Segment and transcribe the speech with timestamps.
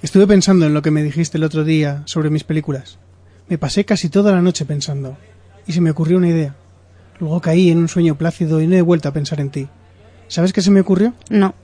[0.00, 2.98] Estuve pensando en lo que me dijiste el otro día sobre mis películas.
[3.48, 5.16] Me pasé casi toda la noche pensando,
[5.66, 6.54] y se me ocurrió una idea.
[7.18, 9.68] Luego caí en un sueño plácido y no he vuelto a pensar en ti.
[10.28, 11.14] ¿Sabes qué se me ocurrió?
[11.30, 11.56] No.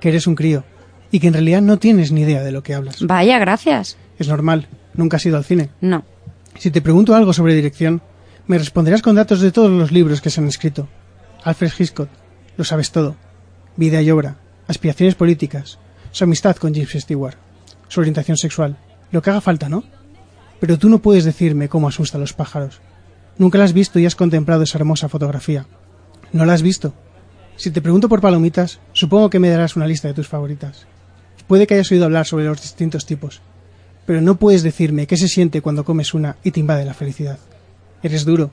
[0.00, 0.64] Que eres un crío,
[1.10, 3.02] y que en realidad no tienes ni idea de lo que hablas.
[3.02, 3.98] Vaya, gracias.
[4.18, 5.68] Es normal, nunca has ido al cine.
[5.82, 6.04] No.
[6.56, 8.00] Si te pregunto algo sobre dirección,
[8.46, 10.88] me responderás con datos de todos los libros que se han escrito.
[11.42, 12.08] Alfred Hitchcock,
[12.56, 13.14] lo sabes todo.
[13.76, 14.38] Vida y obra,
[14.68, 15.78] aspiraciones políticas,
[16.12, 17.36] su amistad con James Stewart,
[17.94, 18.76] su orientación sexual,
[19.12, 19.84] lo que haga falta, ¿no?
[20.58, 22.80] Pero tú no puedes decirme cómo asusta a los pájaros.
[23.38, 25.66] Nunca la has visto y has contemplado esa hermosa fotografía.
[26.32, 26.92] ¿No la has visto?
[27.56, 30.86] Si te pregunto por palomitas, supongo que me darás una lista de tus favoritas.
[31.46, 33.40] Puede que hayas oído hablar sobre los distintos tipos,
[34.06, 37.38] pero no puedes decirme qué se siente cuando comes una y te invade la felicidad.
[38.02, 38.50] Eres duro.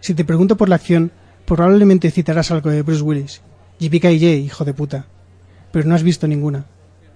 [0.00, 1.10] Si te pregunto por la acción,
[1.46, 3.40] probablemente citarás algo de Bruce Willis.
[3.80, 5.06] JPKJ, hijo de puta.
[5.72, 6.66] Pero no has visto ninguna.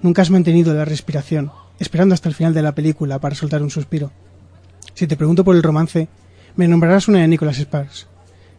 [0.00, 3.70] Nunca has mantenido la respiración, esperando hasta el final de la película para soltar un
[3.70, 4.12] suspiro.
[4.94, 6.08] Si te pregunto por el romance,
[6.54, 8.06] me nombrarás una de Nicholas Sparks.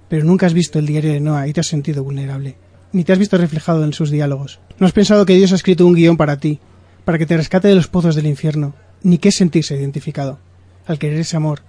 [0.09, 2.57] Pero nunca has visto el diario de Noah y te has sentido vulnerable.
[2.91, 4.59] Ni te has visto reflejado en sus diálogos.
[4.79, 6.59] No has pensado que Dios ha escrito un guion para ti,
[7.05, 8.73] para que te rescate de los pozos del infierno,
[9.03, 10.39] ni qué sentirse identificado.
[10.87, 11.61] Al querer ese amor,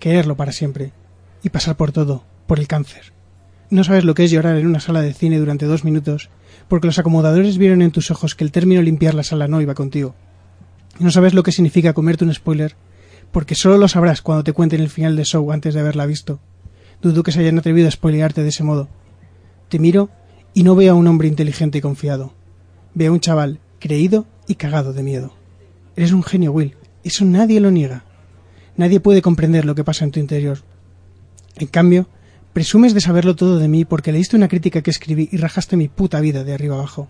[0.00, 0.92] quererlo para siempre,
[1.42, 3.12] y pasar por todo, por el cáncer.
[3.72, 6.28] No sabes lo que es llorar en una sala de cine durante dos minutos,
[6.68, 9.72] porque los acomodadores vieron en tus ojos que el término limpiar la sala no iba
[9.72, 10.14] contigo.
[10.98, 12.76] No sabes lo que significa comerte un spoiler,
[13.30, 16.38] porque solo lo sabrás cuando te cuenten el final de show antes de haberla visto.
[17.00, 18.90] Dudo que se hayan atrevido a spoilearte de ese modo.
[19.70, 20.10] Te miro
[20.52, 22.34] y no veo a un hombre inteligente y confiado.
[22.92, 25.32] Veo a un chaval creído y cagado de miedo.
[25.96, 26.76] Eres un genio, Will.
[27.04, 28.04] Eso nadie lo niega.
[28.76, 30.58] Nadie puede comprender lo que pasa en tu interior.
[31.56, 32.06] En cambio,
[32.52, 35.88] presumes de saberlo todo de mí porque leíste una crítica que escribí y rajaste mi
[35.88, 37.08] puta vida de arriba abajo.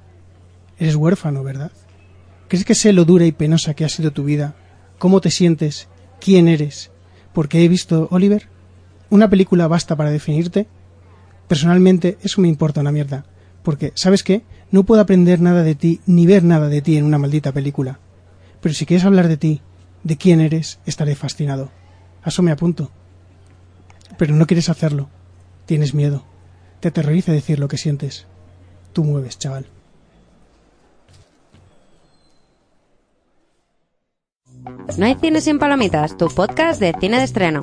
[0.78, 1.72] Eres huérfano, ¿verdad?
[2.48, 4.54] ¿Crees que sé lo dura y penosa que ha sido tu vida?
[4.98, 5.88] ¿Cómo te sientes?
[6.20, 6.90] ¿Quién eres?
[7.32, 8.48] ¿Porque he visto Oliver?
[9.10, 10.66] ¿Una película basta para definirte?
[11.48, 13.24] Personalmente, eso me importa una mierda.
[13.62, 14.42] Porque, ¿sabes qué?
[14.70, 18.00] No puedo aprender nada de ti ni ver nada de ti en una maldita película.
[18.60, 19.60] Pero si quieres hablar de ti,
[20.04, 21.70] de quién eres, estaré fascinado.
[22.22, 22.90] A eso me apunto.
[24.18, 25.08] Pero no quieres hacerlo.
[25.72, 26.22] Tienes miedo.
[26.80, 28.26] Te aterroriza decir lo que sientes.
[28.92, 29.64] Tú mueves, chaval.
[34.98, 37.62] No hay cine sin palomitas, tu podcast de cine de estreno.